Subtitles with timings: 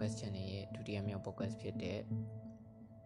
[0.00, 2.00] podcast channel ရဲ့ဒုတိယမြောက် podcast ဖြစ်တဲ့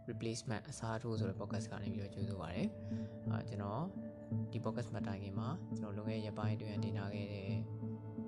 [0.09, 2.65] replacement အစားထိုးဆိုတဲ့ podcast ကနေပြီးတော့ကြိုဆိုပါရစေ။
[3.31, 3.85] အာကျွန်တော်
[4.53, 7.51] ဒီ podcast မှာတိုင်ခင်မှာကျွန်တော်လွန်ခဲ့တဲ့ရက်ပိုင်းအတွင်းတင်ထားခဲ့တဲ့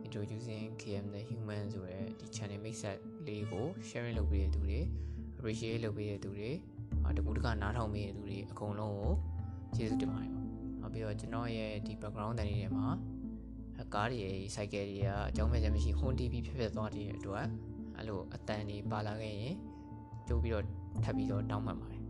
[0.06, 4.78] introducing KM the human ဆိုတဲ့ဒီ channel mix set လေးကို sharing လုပ်ပေးတဲ့သူတွေ
[5.36, 6.50] appreciate လုပ်ပေးတဲ့သူတွေ
[7.04, 9.12] အာတကူတကနားထောင်ပေးတဲ့သူတွေအကုန်လုံးကို
[9.74, 10.46] ကျေးဇူးတင်ပါတယ်ပေါ့။
[10.80, 12.88] နောက်ပြီးတော့ကျွန်တော်ရဲ့ဒီ background တန်တွေထဲမှာ
[13.94, 14.22] ကားတွေ
[14.54, 17.46] cycle တွေကအကြောင်းမဲ့ချက်မရှိ Honda TV ဖြစ်ဖြစ်သွားတဲ့အတွက်
[17.96, 19.56] အဲ့လိုအတန်တွေပါလာခဲ့ရင်
[20.28, 20.64] ကြိုးပြီးတော့
[21.04, 22.02] ထပ်ပြီးတော့တောင်းပန်ပါတယ်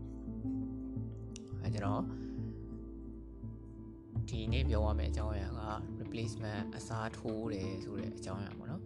[1.63, 2.03] အဲကျွန်တော်
[4.29, 5.61] ဒီနေ့ပြောရမယ့်အကြောင်းအရာက
[6.01, 8.83] replacement အစားထိုးတယ်ဆိုတဲ့အကြောင်းအရာပေါ့နော်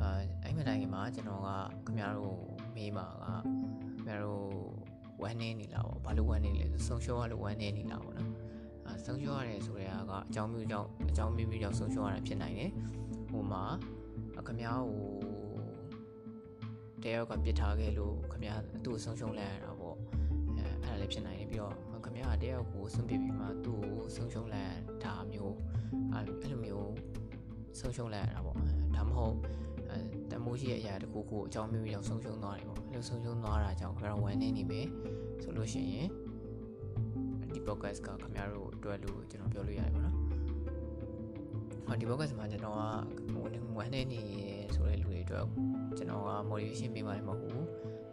[0.00, 0.08] အဲ
[0.42, 1.48] အဲ့မတိုင်ခင်မှာကျွန်တော်က
[1.86, 2.38] ခင်ဗျားတို့
[2.76, 4.46] မေးမှာကခင်ဗျားတို့
[5.22, 8.30] ဝမ်းနေနေလားပေါ့ဘာလို့ဝမ်းနေလဲဆိုဆုံးရှုံးရလို့ဝမ်းနေနေလားပေါ့နော်
[8.86, 12.70] အဲဆုံးရှုံးရတယ်ဆိုတဲ့အကအကြောင်းမျိုးကြောင့်အကြောင်းမျိုးမျိုးကြောင့်ဆုံးရှုံးရတာဖြစ်နိုင်တယ်
[13.30, 13.64] ဟိုမှာ
[14.46, 15.04] ခင်ဗျားကို
[17.04, 18.52] တယောက်ကပြစ်ထားခဲ့လို့ခမရ
[18.84, 19.96] သူ့ကိုဆုံးရှုံးလိုက်ရတာပေါ့
[20.56, 25.54] အဲအဲ့ဒါလည်းဖြစ်နိုင်တယ်ပြီးတော့ခမရတယောက်ကိုဆုံးပြပြီးမှသူ့ကိုဆုံးရှုံးလိုက်ရတာမျိုး
[26.12, 26.92] အဲ့လိုမျိုး
[27.78, 28.56] ဆုံးရှုံးလိုက်ရတာပေါ့
[28.96, 29.36] ဒါမှမဟုတ်
[29.90, 29.98] အဲ
[30.30, 34.80] တမိုးရှိရဲ့အရာတကူကိုအကြောင်းမျိုးမျိုးဆုံးရှုံးသွားတယ်ပေါ့အဲ့လိုဆုံးရှုံးသွားတာကြောင့်ခမရဝမ်းနေနေပဲ
[35.42, 36.08] ဆိုလို့ရှိရင်
[37.52, 40.16] ဒီ podcast ကခမရတို့အတွက်လို့ကျွန်တော်ပြောလို့ရတယ်ပေါ့နော်
[41.86, 42.80] ဟောဒီ podcast မှာကျွန်တော်က
[43.76, 44.45] ဝမ်းနေနေဆိုတဲ့လူတွေ
[45.26, 45.44] အတွက်
[45.96, 47.66] ကျွန်တော်က motivation ပေးမှလည်းမဟုတ်ဘူး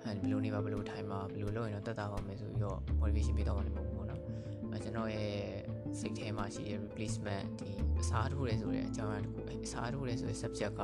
[0.03, 4.21] အဲဘယ်လိုနေပါဘယ်လိုထိုင်ပါဘယ်လိုလုပ်ရင်တော့တက်တာပါမယ်ဆိုပြီးတော့ motivation ပေးတော့မှလည်းမဟုတ်ဘူးပေါ့နော်
[4.71, 5.33] အဲကျွန်တော်ရဲ့
[5.99, 7.69] စိတ်ထဲမှာရှိတဲ့ replacement ဒီ
[8.01, 10.81] အစားထိုးတယ်ဆိုတဲ့အကြောင်းအရာတစ်ခုအစားထိုးတယ်ဆိုတဲ့ subject က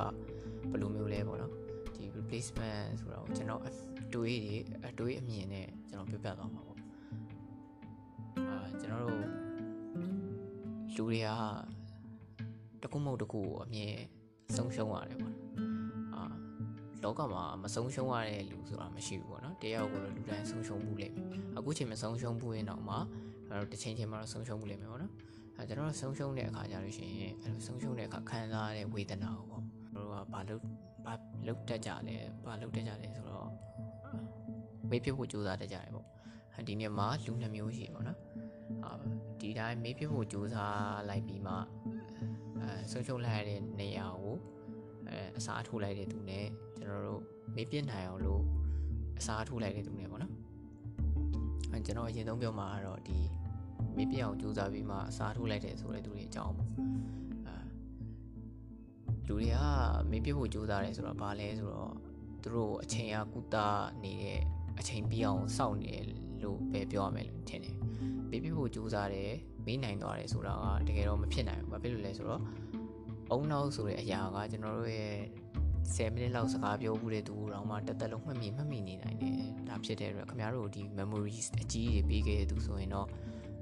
[0.72, 1.52] ဘယ်လိုမျိုးလဲပေါ့နော်
[1.96, 3.70] ဒီ replacement ဆိုတာကိုကျွန်တော်အ
[4.14, 6.80] တွေးတွေအတွေးအမြင်နဲ့ကျွန်တော်ပြပြသွားမှာပေါ့
[8.50, 9.24] အာကျွန်တော်တို့
[10.96, 11.30] လူတွေက
[12.82, 13.94] တခုမဟုတ်တခုကိုအမြင်
[14.56, 15.49] ဆုံးရှုံးရတယ်ပေါ့အာ
[17.04, 21.28] လောကမှာမဆုံးရှုံးရတဲ့လူဆိုတာမရှိဘူးပေါ့နော်တယောက်ကိုတော့လူတိုင်းဆုံးရှုံးမှုလိမ့်မယ်
[21.58, 22.96] အခုချိန်မဆုံးရှုံးဘူးရင်တော့မှ
[23.50, 25.14] အဲ့တော့တစ်ချိန်ချိန်မှာတော့ဆုံးရှုံးမှုလိမ့်မယ်ပေါ့နော်
[25.58, 29.64] အဲကျွန်တော်တို့ဆုံးရှုံးတဲ့အခါကြလို့ရှိရင်အဲ့လိုဆုံးရှုံးတဲ့အခါခံစားရတဲ့ဝေဒနာကိုပေါ့
[29.96, 30.62] တို့ကဘာလို့
[31.06, 31.14] ဘာ
[31.48, 32.16] လုတ်တက်ကြလဲ
[32.46, 33.50] ဘာလုတ်တက်ကြလဲဆိုတော့
[34.90, 36.06] မေးပြဖို့ကြိုးစားတတ်ကြတယ်ပေါ့
[36.68, 38.20] ဒီနေ့မှာလူနှမျိုးရှိပေါ့နော်
[38.84, 38.92] အာ
[39.40, 41.54] ဒီတိုင်းမေးပြဖို့ကြိုးစားလိုက်ပြီးမှ
[42.62, 44.36] အဲဆုံးရှုံးလိုက်ရတဲ့နေရာကို
[45.10, 46.46] အဲအစားထိုးလိုက်တဲ့သူနဲ့
[46.78, 47.22] ကျွန်တော်တို့
[47.56, 48.42] မေးပြနိုင်အောင်လို့
[49.20, 50.34] အစားထိုးလိုက်တဲ့သူနဲ့ပေါ့နော်
[51.72, 53.18] အဲကျွန်တော်အရင်ဆုံးပြောမှာကတော့ဒီ
[53.98, 56.78] မေးပြအောင်ကြိုးစားပြီးမှအစားထိုးလိုက်တဲ့ဆိုတဲ့သူတွေအကြောင်းပေါ့အဲ
[59.28, 59.58] လူတွေက
[60.12, 61.94] မေးပြဖို့ကြိုးစားတယ်ဆိုတော့ဘာလဲဆိုတော့
[62.44, 63.56] သူတို့အချိန်အားကုသ
[64.04, 64.40] နေတဲ့
[64.80, 65.94] အချိန်ပြီးအောင်စောင့်နေ
[66.44, 67.76] လို့ပဲပြောရမယ်လို့ထင်တယ်
[68.30, 69.32] မေးပြဖို့ကြိုးစားတယ်
[69.66, 72.42] မေးနိုင်သွားတယ်ဆိုတာကတကယ်တော့မဖြစ်နိုင်ဘူးဘာဖြစ်လို့လဲဆိုတော့
[73.32, 75.16] အုံနောက်ဆိုတဲ့အရာကကျွန်တော်တို့ရဲ့
[75.96, 83.08] 10မိနစ်လောက်စကားပြောမှုတဲ့သူတော့မှတက်တက်လုံးမှတ်မိမှတ်မိနေနိုင်တယ်ဒါဖြစ်တဲ့အတွက်ခင်ဗျားတို့ဒီ memories အကြီးတွေပေးခဲ့တဲ့သူဆိုရင်တော့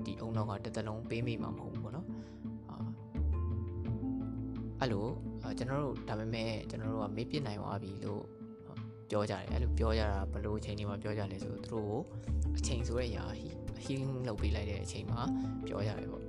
[0.05, 2.07] ဒီအုံနောက်ကတက်တက်လုံးပေးမိမှာမဟုတ်ဘူးပေါ့နော်
[2.69, 2.77] အာ
[4.79, 5.05] အဲ့လို
[5.57, 8.23] ကျွန်တော်တို့ဒါပေမဲ့ကျွန်တော်တို့ကမေးပြနိုင်သွားပြီလို့
[9.09, 12.01] ပြောကြတယ်အဲ့လိုပြောကြတာဘလို့အချိန်တွေမှာပြောကြလဲဆိုတော့သူတို့
[12.57, 13.25] အချိန်ဆိုတဲ့အရာ
[13.83, 15.21] healing လုပ်ပေးလိုက်တဲ့အချိန်မှာ
[15.67, 16.26] ပြောကြတယ်ပေါ့အဲ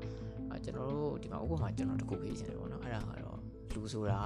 [0.65, 3.39] ကျွန်တော်တို့ဒီမှာဥပမာကျွန်တော်တခုပေးချင်တယ်ပေါ့နော်အဲ့ဒါကတော့
[3.75, 4.21] လူဆိုတာ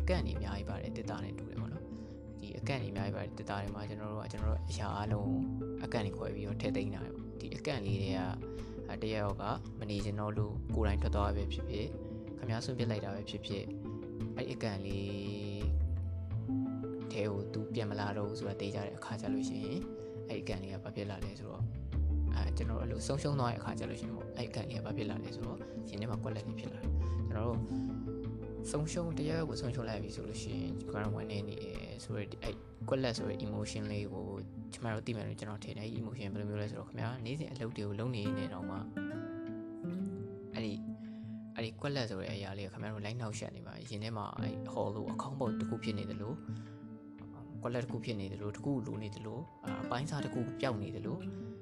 [0.00, 1.84] အကန့်နေအများကြီးပါတယ်တစ်တာနဲ့တူတယ်ပေါ့နော်
[2.40, 5.32] ဒီအကန့်နေအများကြီးပါတယ်တစ်တာတွေမှာကျွန်တော်တို့ကကျွန်တော်တို့အရာအလုံး
[5.84, 8.10] အကန့်နေခွဲပြီးတော့ထည့်သိမ်းတာပေါ့ဒီအကန့်လေးတွေ
[8.88, 9.44] ကတရရောက်က
[9.80, 11.88] မနေချင်တော့လို့ကိုယ်တိုင်ထွက်သွားပဲဖြစ်ဖြစ်
[12.38, 13.64] ခမားဆွန့်ပစ်လိုက်တာပဲဖြစ်ဖြစ်
[14.36, 15.64] အဲ့အကန့်လေး
[17.12, 19.80] ထဲကိုသူပြန်မလာတော့ဘူးဆိုတာသိကြတဲ့အခါကျလို့ရှိရင်
[20.28, 21.62] အဲ့အကန့်လေးကဘာဖြစ်လာလဲဆိုတော့
[22.36, 25.58] အဲကျွန်တော်တို့အဲ့လိုဆုံးရှုံးသွားတဲ့အခါကျလို့ရှိရင်ပေါ့အဲ့အကန့်လေးကဘာဖြစ်လာလဲဆိုတော့
[25.88, 26.90] ရှင်ထဲမှာကွက်လက်လေးဖြစ်လာတယ်
[27.28, 27.60] ကျွန်တော်တို့
[28.70, 31.56] ဆုံးရှုံးတရားကိုဆုံးရှုံးလိုက်ပြီဆိုလို့ရှိရင် current one နေနေ
[32.04, 32.54] ဆိုရယ်အဲ့
[32.88, 34.24] ကွက်လက်ဆိုရယ် emotion လေးကို
[34.72, 38.76] ကျမတို့သိမယ်လို့ကျွန်တော်ထင်တယ် emotion ဘယ်လိုမျိုးလဲဆိုတော့ခင်ဗျာနေ့စဉ်အလုပ်တွေကိုလုပ်နေနေတော့မှ
[40.54, 40.72] အဲ့ဒီ
[41.54, 46.36] အဲ့ဒီကွက်လက်ဆိုတဲ့အရာလေးကခင်ဗျားတို့ line နောက်ရှက်နေပါရင်ထဲမှာအဲ့ hall လို့အကောင့်ပုတ်တစ်ခုဖြစ်နေတယ်လို့
[47.62, 49.42] ကွက်လက်တစ်ခုဖြစ်နေတယ်လို့တစ်ခုလိုနေတယ်လို့
[49.82, 51.53] အပိုင်းစားတစ်ခုပျောက်နေတယ်လို့အာ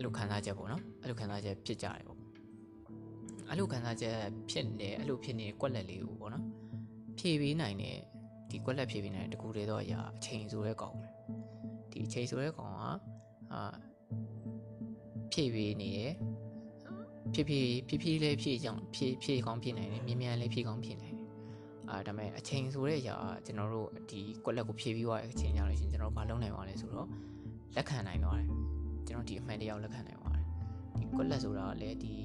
[0.00, 2.18] ့လိုခံစားချက်ပေါ့နော်အဲ့လိုခံစားချက်ဖြစ်ကြတယ်ပေါ့
[3.48, 4.16] အဲ့လိုခံစားချက်
[4.50, 6.44] ဖြစ်နေအဲ့လိုဖြစ်နေတဲ့ကွက်လက်လေးကိုပေါ့နော်
[7.18, 7.96] ဖြည့်ပေးနိုင်တဲ့
[8.50, 11.06] ဒီကွက်လက်ဖြည့်ပေးနိုင်တဲ့တကူတွေတော့အရာအချိန်ဆိုတဲ့ကောင်ပဲ
[11.90, 12.78] ဒီအချိန်ဆိုတဲ့ကောင်က
[13.52, 13.62] အာ
[15.32, 16.12] ဖြည့်ပေးနေတယ်
[17.32, 21.26] ဖြည့်ဖြည့်ဖြည့်ဖြည့်လေးဖြည့်ကြောင်ဖြည့်ဖြည့်ကောင်းဖြည့်နိုင်တယ်မြ мян လေးဖြည့်ကောင်းဖြည့်နိုင်တယ်
[21.90, 23.16] အာဒါပေမဲ့အချိန်ဆိုတဲ့အရာ
[23.46, 27.08] ကျွန်တော်တို့ဒီကွက်လက်ကိုဖြည့်ပြီးသွားတဲ့အချိန်ကြလို့ရှိရင်ကျွန်တော်ဘာလုပ်နိုင်ပါလဲဆိုတော့
[27.76, 28.59] လက်ခံနိုင်သွားတယ်
[29.07, 30.45] ကျွန်တော်ဒီအမှန်တရားကိုလက်ခံနိုင်သွားတယ်
[30.99, 32.15] ဒီကွက်လက်ဆိုတာကလည်းဒီ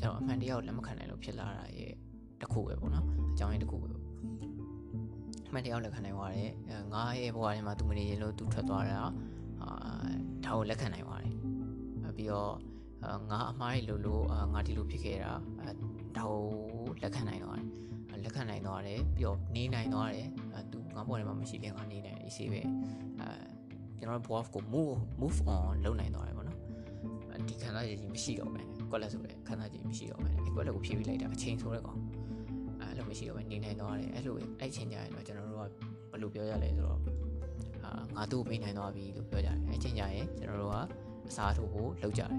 [0.00, 1.92] ကျွန်တော်အမှန်တရားကိုလက်မခံနိုင်လို့ဖြစ်လာတာရဲ့
[2.42, 3.86] တခုပဲပေါ့နော်အကြောင်းရင်းတခုပဲ
[5.48, 6.50] အမှန်တရားလက်ခံနိုင်သွားတယ်
[6.94, 9.00] ငါရဲ့ဘဝထဲမှာသူမနေရင်လို့သူထွက်သွားတာ
[9.62, 9.70] အာ
[10.44, 11.34] ဒါကိုလက်ခံနိုင်သွားတယ်
[12.16, 12.52] ပြီးတော့
[13.30, 14.22] ငါအမားရလို့လို့
[14.52, 15.32] ငါဒီလိုဖြစ်ခဲ့တာ
[16.16, 16.42] ဒါကို
[17.02, 17.68] လက်ခံနိုင်သွားတယ်
[18.24, 20.28] လက်ခံနိုင်သွားတယ်ပြီးတော့နေနိုင်သွားတယ်
[20.72, 22.60] သူငါဘဝထဲမှာမရှိတဲ့ငါနေနိုင်အေးဆေးပဲ
[23.20, 23.57] အဲ
[24.00, 26.58] ကျွန်တော်ဘဝကို move move on လုပ်နိုင်သွားတယ်ပေါ့နော်
[27.48, 31.98] ဒီခန္ဓာကြီးမရှိတော့ဘူးကွက်လက်ဆိုတဲ့ခန္ဓာကြီးမရှိတော့ဘူးအဲကွက်လက်ကိုဖြည့်ပြလိုက်တာအချိန်ဆိုတဲ့ကောင်
[32.80, 35.60] အဲလိုမရှိတော့ဘူးနေနိုင်သွားတယ်အဲ့လိုအဲ့ချိန်ကျရင်တော့ကျွန်တော်တို့က
[36.10, 36.98] ဘယ်လိုပြောရလဲဆိုတော့
[37.84, 40.76] အာငါတို့မေးနိုင်သွားပြီလို့ပြောကြတယ်အဲ့ချိန်ကျရင်ကျွန်တော်တို့က
[41.28, 42.30] အစားထိုးဖို့လုပ်ကြတယ်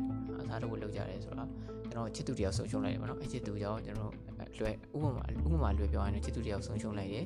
[0.41, 1.49] အစားထိုးဖို့လုပ်ကြတယ်ဆိုတော့
[1.91, 4.13] ကျွန်တော်ချစ်သူတယောက်ဆုံးရှုံးလိုက်တယ်ပေါ့နော်အဲ့ချစ်သူကြောင့်ကျွန်တော်
[4.57, 7.25] လွယ်ဥပမာဥပမာလွယ်ပြောရရင်ချစ်သူတယောက်ဆုံးရှုံးလိုက်တယ်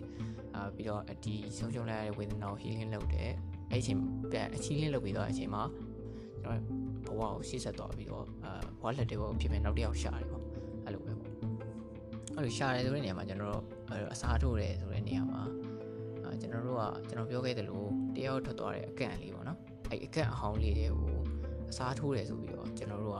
[0.55, 3.31] အာပြီးတော့ဒီဆုံးရှုံးလိုက်ရတဲ့ဝေဒနာကို healing လုပ်တယ်
[3.71, 3.99] အဲ့အချိန်
[4.31, 5.63] ပြန်အချင်းလေးလုပ်ပြီးတော့အချိန်မှာ
[6.43, 6.59] ကျွန်
[7.05, 10.43] တော်ဘဝကိုရှေ့ဆက်သွားပြီးတော့အာဘဝလက်တွေဘကိုဖြစ်ဖြစ်နောက်တစ်ယောက်ရှာတယ်ပေါ့
[10.85, 11.31] အဲ့လိုပဲပေါ့
[12.35, 13.63] အဲ့လိုရှာတယ်ဆိုတဲ့နေရာမှာကျွန်တော်တို့
[14.13, 15.41] အစားထိုးတယ်ဆိုတဲ့နေရာမှာ
[16.23, 17.83] အာကျွန်တော်တို့ကကျွန်တော်ပြောခဲ့သလို
[18.15, 19.59] တယောက်ထွက်သွားတဲ့အကန့်လေးပေါ့နော်
[19.89, 21.17] အဲ့အကန့်အဟောင်းလေးတွေကို
[21.71, 23.19] အစားထိုးတယ်ဆိုပြီးတော့ကျွန်တော်တို့က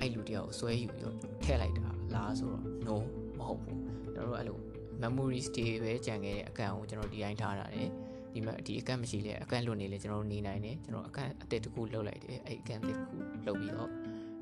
[0.00, 2.96] အဲ့လူတယောက်ကိုဆွဲယူပြီးတော့ထည့်လိုက်တာ လားဆိုတော့ no
[3.38, 3.78] မဟုတ်ဘူး
[4.14, 4.58] ကျွန်တော်တို့အဲ့လို
[5.02, 7.88] memories တွေပဲကြံခဲ့တဲ့အကန့်ကိုကျွန်တော်ဒီတိုင်းထားတာတယ်
[8.34, 13.16] ဒီမှာဒီအကန့်မရှိလဲအကန့်လွတ်နေလဲကျွန်တော်တို့နေနိုင်တယ်ကျွန်တော်အကန့်အတစ်တစ်ခုလှုပ်လိုက်တယ်အဲ့အကန့်တစ်ခု
[13.46, 13.90] လှုပ်ပြီးတော့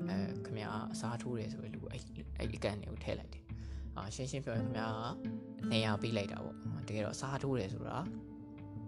[0.09, 0.57] အဲခမ
[0.93, 2.01] အစားထိုးတယ်ဆိုရင်လူအဲ့
[2.39, 3.43] အဲ့အကန့်တွေကိုထည့်လိုက်တယ်
[3.95, 4.79] အာရှင်းရှင်းပြောရင်ခမက
[5.71, 6.55] နေရာပေးလိုက်တာပေါ့
[6.87, 7.97] တကယ်တော့အစားထိုးတယ်ဆိုတာ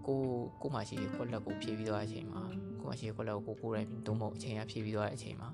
[0.06, 0.20] ကို
[0.62, 2.42] ကိုမှရှိရခွက်လက်ကိုဖြည့်ပြီးတော့အချိန်မှာ
[2.80, 5.48] ကိုမှရှိရခွက်လက်ကိုကိုကိုယ်တိုင်သုံးဖို့အချိန်ရဖြည့်ပြီးတော့အချိန်မှာ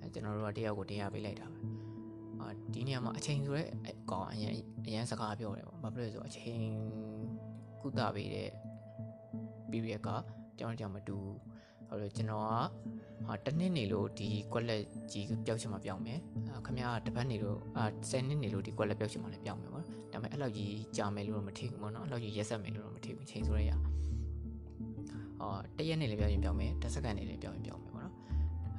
[0.00, 1.58] အဲကျွန်တော်တို့ကတယောက်ကိုတင်ရပေးလိုက်တာပဲ
[2.42, 4.52] အာဒီနေရာမှာအချိန်ဆိုရဲအကောင်အရင်
[4.86, 6.62] အရင်စကားပြောတယ်ပေါ့ဘာဖြစ်လို့လဲဆိုတော့အချိန်
[7.80, 8.50] ကုသပေးတဲ့
[9.70, 10.08] period က
[10.58, 11.16] ကြောင်းကြောင်မတူ
[11.88, 16.18] ဟုတ်လို့ကျွန်တော်ကဟာတစ်နှစ်နေလို့ဒီကွက်လက်ကြီးပျောက်ချင်မှပျောက်မယ်
[16.66, 23.72] ခမရတပတ်နေလို့အာ10နှစ်နေလို့ဒီကွက်လက်ပျောက်ချင်မှလည်းပျောက်မယ်ပေါ့ဒါပေမဲ့အဲ့လောက်ကြီးကြာမယ်လို့တော့မထင်ဘူးပေါ့နော်အဲ့လောက်ကြီးရက်ဆက်မယ်လို့တော့မထင်ဘူးချိန်ဆိုရရ
[25.40, 28.01] အော်တရက်နေလည်းပျောက်ရင်ပျောက်မယ်တစ်စက္ကန့်နေလည်းပျောက်ရင်ပျောက်မယ်ပေါ့နော်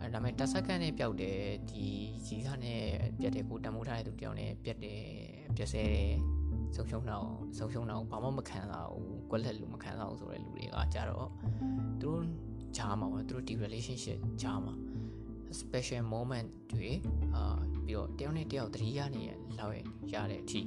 [0.04, 1.40] အဲဒါပေမဲ့တစ်စက္ကန့်နဲ့ပျောက်တယ်
[1.70, 1.86] ဒီ
[2.26, 2.82] ကြီးစားနဲ့
[3.20, 5.02] ပြတ်တယ်ကိုတန်မိုးထားတဲ့သူတယောက်နဲ့ပြတ်တယ်
[5.56, 6.14] ပြတ်ဆဲတယ်
[6.76, 7.28] ဆုံးရှုံးတော့
[7.58, 11.28] ဆုံးရှုံးတော့ဘာမှမခံစားဘူးကွက်လက်လူမခံစားဘူးဆိုတဲ့လူတွေကကြတော့
[12.02, 12.22] သူတို့
[12.78, 14.74] ဂျားမှာပေါ့သူတို့ဒီ relationship ဂျားမှာ
[15.62, 16.92] special moment တွေ
[17.36, 19.30] အာပြီးတော့တယောက်နဲ့တယောက်သတိရနေရ
[19.60, 19.74] လောက်
[20.14, 20.62] ရတဲ့အထိ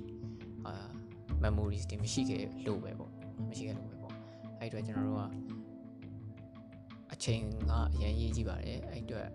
[0.66, 0.88] အာ
[1.44, 3.12] memories တွေမရှိခဲ့လို့ပဲပေါ့
[3.50, 4.14] မရှိခဲ့လို့ပဲပေါ့
[4.58, 5.55] အဲ့အတွက်ကျွန်တော်တို့က
[7.12, 9.26] အချိန်ကအရင်ရေးကြည့်ပါတယ်အဲ့အတွက်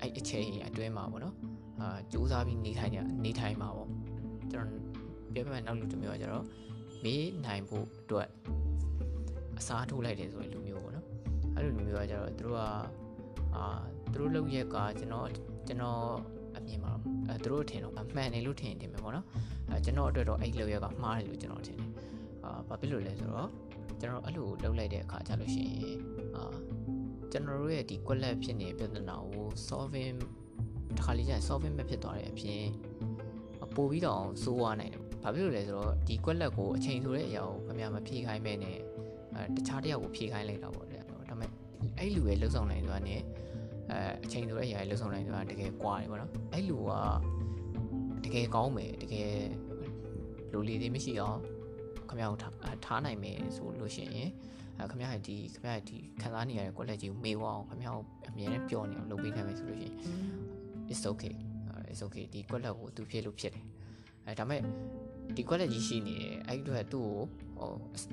[0.00, 1.34] အဲ့အချိန်အတွင်းမှာပေါ့နော်
[1.80, 3.88] အာစူးစမ်းပြီးနေထိုင်ကြနေထိုင်မှာပေါ့
[4.52, 4.82] ကျွန်တော်
[5.32, 6.44] ပြောပြမယ်နောက်လူတစ်မျိုးကကျတော့
[7.04, 8.28] မေးနိုင်ဖို့အတွက်
[9.58, 11.06] အစားထိုးလိုက်တယ်ဆိုရင်လူမျိုးပေါ့နော်
[11.54, 12.62] အဲ့လိုလူမျိုးကကျတော့သူတို့က
[13.54, 13.64] အာ
[14.12, 15.28] သူတို့လုပ်ရက်ကကျွန်တော်
[15.66, 16.02] ကျွန်တော်
[16.56, 16.92] အမြင်မှာ
[17.28, 19.26] အဲသူတို့ထင်တော့မှန်တယ်လို့ထင်တယ်မယ်ပေါ့နော်
[19.68, 21.90] အဲကျွန်တော်အတွက်တော့အဲ့လုပ်ရက်ကမှားတယ်လို့ကျွန်တော်ထင်တယ်
[22.44, 23.48] အာဘာဖြစ်လို့လဲဆိုတော့
[24.00, 25.98] ကျွန်တော်အဲ့လိုလုပ်လိုက်တဲ့အခါကျလို့ရှိရင်
[26.36, 26.44] အာ
[27.30, 30.16] ကျွန်တော်တို့ရဲ့ဒီကွက်လက်ဖြစ်နေတဲ့ပြဿနာကို solving
[30.96, 32.64] တစ်ခါလေးကျရင် solving မဖြစ်သွားတဲ့အပြင်
[33.76, 38.78] ပို့ပြီးတော့စိုးရနိုင်တယ်ဘာဖြစ်လို့လဲဆိုတော့ဒီကွက်လက်ကိုအချိန်ဆိုတဲ့အရာကိုခင်ဗျာမဖြေခိုင်းမဲနဲ့
[39.34, 41.50] အဲတခြားတယောက်ကိုဖြေခိုင်းလိုက်တာပေါ့လေဒါပေမဲ့
[41.98, 43.16] အဲ့လူရဲ့လှုပ်ဆောင်နိုင်ဆိုတာ ਨੇ
[43.90, 46.92] အဲအချိန်ဆိုတဲ့အရာရဲ့လှုပ်ဆောင်နိုင်ဆိုတာတကယ်ကွာတယ်ပေါ့နော်အဲ့လူက
[48.24, 49.32] တကယ်ကောင်းမယ်တကယ်
[50.52, 51.38] လူလီတွေမရှိအောင်
[52.10, 52.38] ခင်ဗျားကို
[52.84, 54.30] ထားနိုင်မယ်ဆိုလို့ရှိရင်
[54.78, 59.94] အဲခင်ဗျားရဲ့ဒီခင်ဗျားရဲ့ဒီခံစားနေရတဲ့ကွက်လက်ကြီးကိုမေးဝအောင်ခင်ဗျားကိုအမြဲတမ်းပျော်နေအောင်လုပ်ပေးနိုင်မယ်ဆိုလို့ရှိရင်
[60.90, 61.34] it's okay
[61.90, 63.64] it's okay ဒီကွက်လက်ကိုသူဖြစ်လို့ဖြစ်တယ်
[64.26, 64.60] အဲဒါမဲ့
[65.36, 67.06] ဒီကွက်လက်ကြီးရှိနေတယ်အဲ့ဒီတော့သူ့
[67.58, 68.08] ကိုဟို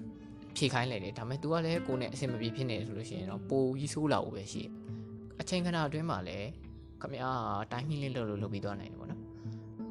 [0.56, 4.64] ဖြေခိုင်းလိုက်တယ်ဒါမဲ့ तू ကလည်းကိုယ်နဲ့အဆင်မပြေဖြစ်နေဆိုလို့ရှိရင်တော့ပိုကြီးဆိုးလာဖို့ပဲရှိ
[5.42, 6.48] အချိန်ခဏအတွင်းမှာလည်း
[7.02, 7.24] ခမရ
[7.72, 9.22] တိုင်းမင်းလေးလုပ်လို့လုပ်ပြီးသွားနိုင်တယ်ပေါ့နော်။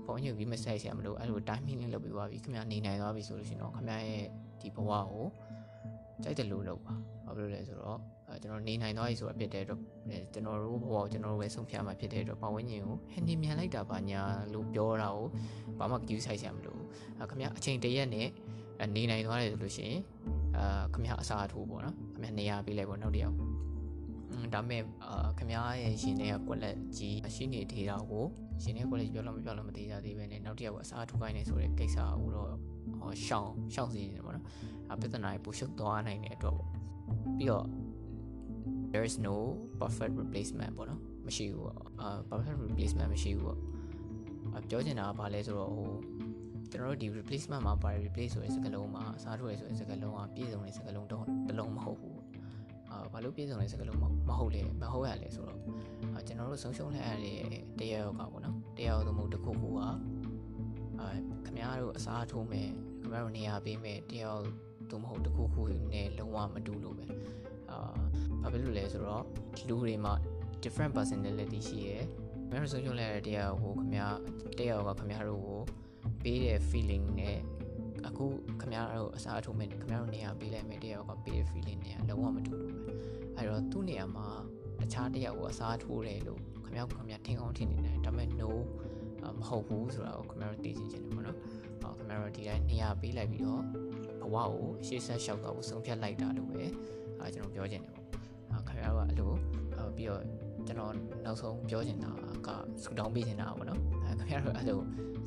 [0.06, 4.24] ပုံညွှန်ပြီးမဆိုင်ဆရာမလို့အဲ့လိုတိုင်းမင်းလေးလုပ်ပြီးသွားပြီခမရနေနိုင်သွားပြီဆိုလို့ရှိရင်တော့ခမရရဲ့
[4.60, 5.26] ဒီဘဝကို
[6.22, 6.94] ကြိုက်တယ်လို့လုပ်ပါ။
[7.26, 9.80] ဘာဖြစ်လို့လဲဆိုတော့အဲကျွန်တော်နေနိုင်သွားပြီဆိုတော့ဖြစ်တဲ့အတွက်
[10.32, 14.20] ကျွန်တော်တို့ဘဝကိုကျွန်တော်တို့ပဲဆုံးဖြတ်မှာဖြစ်တဲ့အတွက်ပတ်ဝန်းကျင်ကိုဟဲ့နေမြန်လိုက်တာပါညာ
[14.52, 15.26] လို့ပြောတာကို
[15.78, 16.80] ဘာမှကြည့်ဆိုင်ဆရာမလို့
[17.20, 18.28] အဲခမရအချိန်တရက်နဲ့
[18.96, 20.00] နေနိုင်သွားတယ်ဆိုလို့ရှိရင်
[20.56, 23.36] အာခမရအစားထိုးပေါ့နော်ခမရနေရပေးလိုက်ပေါ့နောက်တစ်ယောက်
[24.54, 28.24] ဒါပေမဲ့အာခမားရဲ့ရှင်တဲ့ကွက်လက်ကြီးရှိနေသေးတာကို
[28.62, 32.48] ရှင်တဲ့ကွက်လက်ပြောလို့မပြောလို့မသေးကြသေးပဲねနောက်တစ်ယောက်ကအစားထိုးခိုင်းနေဆိုတဲ့ကိစ္စကိုတော့
[33.00, 34.46] ဟောရှောင်းရှောင်းစီနေတယ်ပေါ့နော်
[34.92, 36.68] အပြဿနာကိုပူရှုပ်သွားနိုင်တဲ့အတွက်ပေါ့
[37.38, 37.66] ပြီးတော့
[38.92, 39.36] there is no
[39.80, 43.58] perfect replacement ပေါ့နော်မရှိဘူးပေါ့အာ perfect replacement မရှိဘူးပေါ့
[44.68, 45.90] ပြောချင်တာကဘာလဲဆိုတော့ဟို
[46.70, 52.13] ကျွန်တော်တို့ဒီ replacement မှာပါ replace ဆိုတဲ့စကားလုံးမှာအစားထိုးရဆိုတဲ့စကားလုံးကပြည့်စုံတဲ့စကားလုံးတော့တလုံးမဟုတ်ဘူးအာ
[53.12, 54.04] ဘာလို့ပြည့်စုံတဲ့စကားလုံးမ
[54.38, 55.60] ဟုတ်လေမဟုတ်ရလဲဆိုတော့
[56.26, 59.88] ကျွန်တော်တို့ဆုံးရှုံးလိုက်ရတဲ့တရားရောက်ကပေါ့နော်တရားရောသမုတ်တစ်ခုခုကအာ
[61.46, 62.68] ခမားတို့အစားထိုးမယ်
[63.02, 64.42] ခဗျားတို့နေရာပေးမယ်တယောက်
[64.90, 67.06] သို့မဟုတ်တစ်ခုခုနဲ့လုံးဝမတူလို့ပဲ
[67.70, 67.78] အာ
[68.42, 69.24] ဘာဖြစ်လို့လဲဆိုတော့
[69.68, 70.14] လူတွေမှာ
[70.62, 72.04] different personality ရှိရယ်
[72.48, 74.16] ခင်ဗျားတို့ဆုံးရှုံးလိုက်တဲ့တရားကိုခင်ဗျား
[74.58, 75.60] တရားကခင်ဗျားတို့ကို
[76.22, 77.38] ပေးတဲ့ feeling နဲ့
[78.06, 78.24] အခု
[78.60, 82.92] ခင်ဗျားတို့အစားထိုးမဲ့ခင်ဗျားတို့နေရာပေးလိုက်မဲ့တရားကပေးတဲ့ feeling နဲ့လုံးဝမတူလို့ပဲ
[83.36, 84.26] အဲ့တော့သူ့နေရာမှာ
[84.80, 88.50] တခြားတရားကိုအစားထိုးတယ်လို့ခင်ဗျားခင်ဗျားထင်အောင်ထင်နေတယ်ဒါပေမဲ့ no
[89.40, 91.38] မဟုတ်ဘူးဆိုတာကိုခင်ဗျားတို့သိစေချင်တယ်ပေါ့နော်။
[91.82, 93.62] ဟောခင်ဗျားတို့ဒီတိုင်းနေရာပေးလိုက်ပြီးတော့
[94.20, 96.64] ဘဝကိုရှေ့ဆက်လျှောက်တော့ဆုံးဖြတ်လိုက်တာလို့ပဲ
[97.20, 98.06] အဲကျွန်တော်ပြောချင်တယ်ပေါ့။
[98.52, 99.34] အဲခင်ဗျားတို့
[99.76, 100.22] ကအဲ့လိုပြီးတော့
[100.66, 100.92] ကျွန်တော်
[101.24, 102.10] နောက်ဆုံးပြောချင်တာ
[102.46, 102.48] က
[102.82, 104.80] ဆူတောင်းပေးချင်တာပေါ့နော်။အဲခင်ဗျားတို့အဲ့လို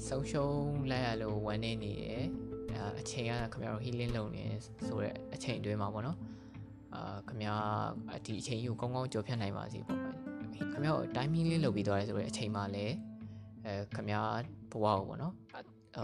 [0.08, 2.26] ဆုံးရှုံးလိုက်ရလို့ဝမ်းနေနေတယ်။
[2.76, 6.18] အဲအချိန်ကခင်ဗျားတို့ healing လုပ်နေဆိုတော့အချိန်တွင်းမှာပေါ့နော်။
[6.94, 7.66] အာခင်ဗျား
[8.26, 10.00] ဒီအချိန်ကြီးကိုကောင်းကောင်းကြော်ဖြတ်နိုင်ပါစေပေါ့။
[10.72, 12.96] ခင်ဗျားတို့ timing လေးလုပ်ပြီးသွားတယ်ဆိုတော့အချိန်မှလည်း
[13.66, 14.10] အဲခမ
[14.72, 15.34] ဘဝကိုပေါ့နော်
[15.98, 16.00] အ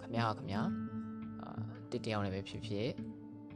[0.00, 0.62] ခမခမအာ
[1.90, 2.88] တစ်တယောက်လည်းပဲဖြစ်ဖြစ်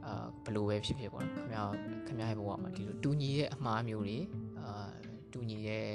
[0.05, 1.73] အာဘလို့ပဲဖြစ်ဖြစ်ပေါ့နော်
[2.07, 4.19] ခမခမရဲ့ဘဝမှာဒီလိုတူညီတဲ့အမှားမျိုးတွေ
[4.61, 4.91] အာ
[5.33, 5.87] တူညီတဲ့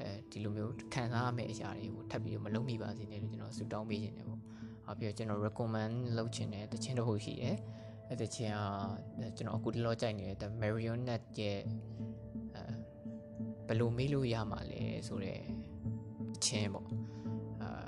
[0.00, 4.40] အဲဒီလိုမျိုးခံစားရမယ့်အရာတွေကိုထပ်ပြီးမလုံးမိပါစေနဲ့လို့ကျွန်တော်ဆုတောင်းပေးခြင်းတယ်ပေါ့။
[4.86, 7.56] ဟုတ်ပြီးတော့ကျွန်တော် recommend လုပ်ခြင်းတဲ့တခြင်းတစ်ခုရှိတယ်။
[8.10, 8.54] အဲတခြင်း
[9.20, 11.58] ကကျွန်တော်အခုတလောကြိုက်နေတဲ့ Marionette ရဲ့
[12.54, 12.62] အဲ
[13.66, 15.42] ဘယ်လိုမေးလို့ရမှာလဲဆိုတော့
[16.44, 16.88] ချင်းပေါ့
[17.62, 17.86] အာ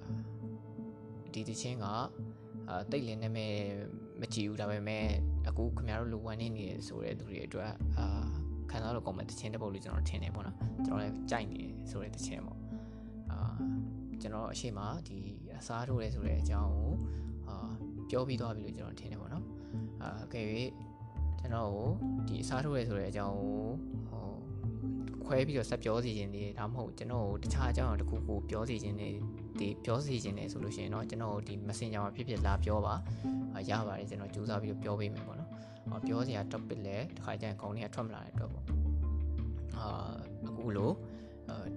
[1.33, 3.55] ဒီတချင်းကအာတိတ်လင်းနေမဲ့
[4.21, 5.05] မကြည့်ဘူးဒါပေမဲ့
[5.49, 8.25] အခုခင်ဗျားတို့လူဝမ်းနေနေဆိုတဲ့သူတွေအတွက်အာ
[8.71, 11.61] ခံစားလို့ကောင်းမဲ့တချင်းတစ်ပုတ်လို့ကျွန်တော်ထင်တယ်ပေါ့နော်ကျွန်တော်လည်းကြိုက်နေ
[11.91, 12.59] ဆိုတဲ့တချင်းပေါ့
[13.31, 13.38] အာ
[14.20, 15.18] ကျွန်တော်အရှိမဒီ
[15.58, 16.92] အစားထိုးရဲဆိုတဲ့အကြောင်းကို
[17.49, 17.70] အာ
[18.11, 19.44] ပြောပြီးသွားပြီလို့ကျွန်တော်ထင်တယ်ပေါ့နော်
[20.02, 20.46] အာအကယ်၍
[21.38, 21.88] ကျွန်တော်ကို
[22.28, 23.54] ဒီအစားထိုးရဲဆိုတဲ့အကြောင်းကို
[24.08, 24.28] ဟို
[25.25, 29.11] ခွဲပြီးတော့ဆက်ပြောစီခြင်းတွေဒါမှမဟုတ်ကျွန်တော်ကိုတခြားအကြောင်းတစ်ခုခုပြောစီခြင်းတွေ
[29.58, 32.94] ဒီပြောစီခြင်းတွေဆိုလို့ရှိရင်တော့ကျွန်တော်ဒီ Messenger မှာဖြစ်ဖြစ်လာပြောပါ
[33.70, 35.50] ရပါတယ်ကျွန်တော်ကြိုးစားပြီးတော့ပြောပေးမယ်ပေါ့နော်။
[36.06, 38.64] ပြောစရာ topic လည်းတစ်ခါကျရင်ခေါင်းထဲကထွက်မလာတဲ့အတွက်ပေါ့။
[39.78, 39.87] အာ
[40.49, 40.94] အခုလို့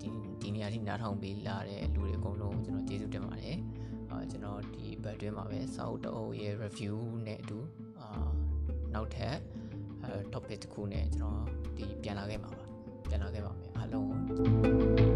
[0.01, 0.09] ဒီ
[0.41, 3.55] ဒီနေရာထိနားထောင်ပေးလာတဲ့လူတွေအကုန်လုံးကျွန်တော်ကျေးဇူးတင်ပါတယ်။
[4.09, 6.95] အာကျွန်တော်ဒီဘက်တွင်းမှာပဲစာအုပ်တအုပ်ရဲ့ review
[7.27, 7.59] နဲ့အတူ
[7.99, 8.07] အာ
[8.93, 9.35] နောက်ထပ်
[10.03, 11.47] အဲ topic တစ်ခုနဲ့ကျွန်တော်
[11.77, 12.65] ဒီပြန်လာခဲ့မှာပါ။
[13.09, 15.08] ပြန်လာခဲ့ပါမယ်အားလုံး